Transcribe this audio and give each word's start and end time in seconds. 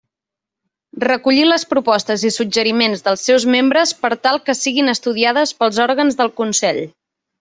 Recollir 1.03 1.43
les 1.49 1.65
propostes 1.73 2.23
i 2.29 2.31
suggeriments 2.37 3.05
dels 3.09 3.25
seus 3.29 3.45
membres 3.57 3.93
per 4.07 4.11
tal 4.25 4.41
que 4.49 4.57
siguin 4.63 4.93
estudiades 4.95 5.55
pels 5.61 5.83
òrgans 5.89 6.19
del 6.23 6.33
Consell. 6.43 6.83